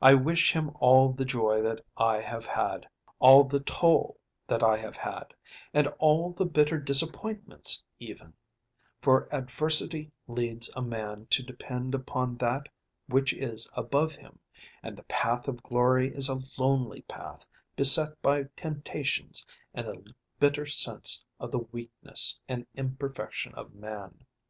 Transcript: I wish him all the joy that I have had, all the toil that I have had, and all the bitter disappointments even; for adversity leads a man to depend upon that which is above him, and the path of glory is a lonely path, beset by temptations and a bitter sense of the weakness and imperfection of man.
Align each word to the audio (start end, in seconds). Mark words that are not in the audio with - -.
I 0.00 0.14
wish 0.14 0.52
him 0.54 0.70
all 0.76 1.12
the 1.12 1.26
joy 1.26 1.60
that 1.60 1.84
I 1.94 2.22
have 2.22 2.46
had, 2.46 2.88
all 3.18 3.44
the 3.44 3.60
toil 3.60 4.16
that 4.46 4.62
I 4.62 4.78
have 4.78 4.96
had, 4.96 5.34
and 5.74 5.86
all 5.98 6.32
the 6.32 6.46
bitter 6.46 6.78
disappointments 6.80 7.84
even; 7.98 8.32
for 9.02 9.28
adversity 9.30 10.12
leads 10.26 10.72
a 10.74 10.80
man 10.80 11.26
to 11.28 11.42
depend 11.42 11.94
upon 11.94 12.38
that 12.38 12.70
which 13.06 13.34
is 13.34 13.68
above 13.74 14.14
him, 14.14 14.38
and 14.82 14.96
the 14.96 15.02
path 15.02 15.46
of 15.46 15.62
glory 15.62 16.08
is 16.16 16.30
a 16.30 16.40
lonely 16.58 17.02
path, 17.02 17.44
beset 17.76 18.22
by 18.22 18.44
temptations 18.56 19.44
and 19.74 19.86
a 19.88 20.02
bitter 20.38 20.64
sense 20.64 21.22
of 21.38 21.50
the 21.52 21.58
weakness 21.70 22.40
and 22.48 22.66
imperfection 22.76 23.54
of 23.56 23.74
man. 23.74 24.24